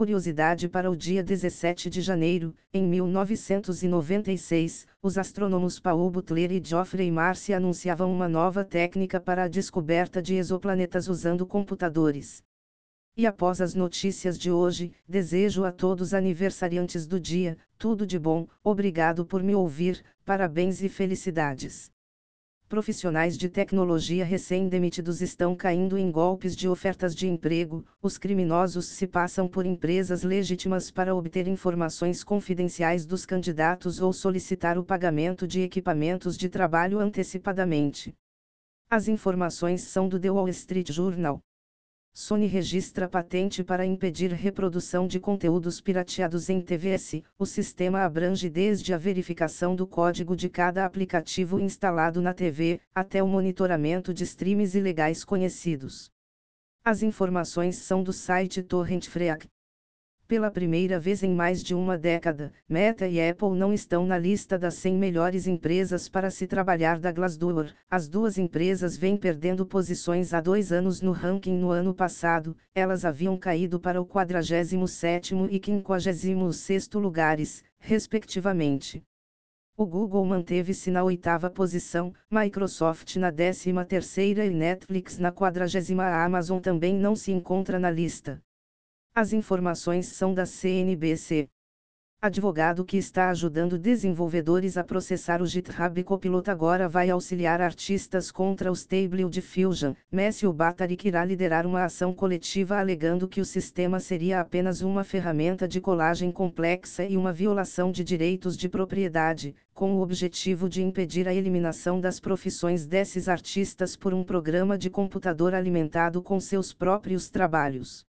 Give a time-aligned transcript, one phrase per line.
[0.00, 7.10] Curiosidade para o dia 17 de janeiro, em 1996, os astrônomos Paul Butler e Geoffrey
[7.10, 12.42] Marcy anunciavam uma nova técnica para a descoberta de exoplanetas usando computadores.
[13.14, 18.48] E após as notícias de hoje, desejo a todos aniversariantes do dia, tudo de bom,
[18.64, 21.92] obrigado por me ouvir, parabéns e felicidades.
[22.70, 29.08] Profissionais de tecnologia recém-demitidos estão caindo em golpes de ofertas de emprego, os criminosos se
[29.08, 35.62] passam por empresas legítimas para obter informações confidenciais dos candidatos ou solicitar o pagamento de
[35.62, 38.14] equipamentos de trabalho antecipadamente.
[38.88, 41.40] As informações são do The Wall Street Journal.
[42.12, 47.22] Sony registra patente para impedir reprodução de conteúdos pirateados em TVS.
[47.38, 53.22] O sistema abrange desde a verificação do código de cada aplicativo instalado na TV, até
[53.22, 56.10] o monitoramento de streams ilegais conhecidos.
[56.84, 59.46] As informações são do site Torrent Freak.
[60.30, 64.56] Pela primeira vez em mais de uma década, Meta e Apple não estão na lista
[64.56, 67.72] das 100 melhores empresas para se trabalhar da Glassdoor.
[67.90, 73.04] As duas empresas vêm perdendo posições há dois anos no ranking no ano passado, elas
[73.04, 79.02] haviam caído para o 47º e 56º lugares, respectivamente.
[79.76, 86.04] O Google manteve-se na oitava posição, Microsoft na décima terceira e Netflix na quadragésima.
[86.04, 88.40] A Amazon também não se encontra na lista.
[89.12, 91.48] As informações são da CNBC.
[92.22, 98.70] Advogado que está ajudando desenvolvedores a processar o GitHub Copilot agora vai auxiliar artistas contra
[98.70, 99.94] o Stable Diffusion.
[100.12, 105.66] Matthew Batarick irá liderar uma ação coletiva alegando que o sistema seria apenas uma ferramenta
[105.66, 111.26] de colagem complexa e uma violação de direitos de propriedade, com o objetivo de impedir
[111.26, 117.28] a eliminação das profissões desses artistas por um programa de computador alimentado com seus próprios
[117.28, 118.08] trabalhos.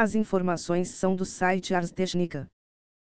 [0.00, 2.46] As informações são do site Ars Technica.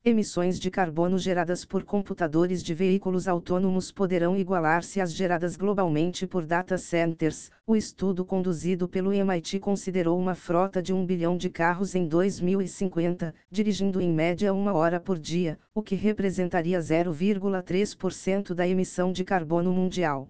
[0.02, 6.45] Emissões de carbono geradas por computadores de veículos autônomos poderão igualar-se às geradas globalmente por
[6.45, 7.52] data centers.
[7.68, 13.36] O estudo conduzido pelo MIT considerou uma frota de um bilhão de carros em 2050,
[13.52, 19.73] dirigindo em média uma hora por dia, o que representaria 0,3% da emissão de carbono
[19.73, 20.30] mundial.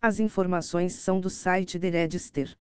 [0.00, 2.56] As informações são do site The Register.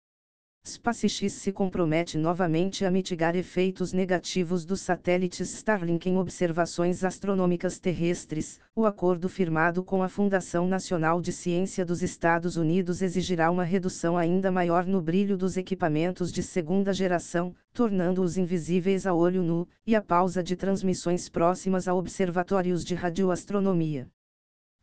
[0.63, 8.59] SpaceX se compromete novamente a mitigar efeitos negativos dos satélites Starlink em observações astronômicas terrestres.
[8.75, 14.15] O acordo firmado com a Fundação Nacional de Ciência dos Estados Unidos exigirá uma redução
[14.15, 19.95] ainda maior no brilho dos equipamentos de segunda geração, tornando-os invisíveis a olho nu, e
[19.95, 24.07] a pausa de transmissões próximas a observatórios de radioastronomia.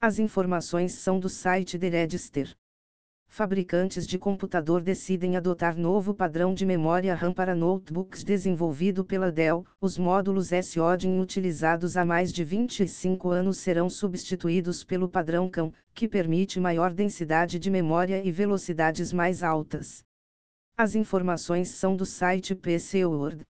[0.00, 2.56] As informações são do site The Register
[3.28, 9.64] fabricantes de computador decidem adotar novo padrão de memória RAM para notebooks desenvolvido pela Dell.
[9.80, 16.08] Os módulos SODIN utilizados há mais de 25 anos serão substituídos pelo padrão CAM, que
[16.08, 20.02] permite maior densidade de memória e velocidades mais altas.
[20.76, 23.42] As informações são do site PC World.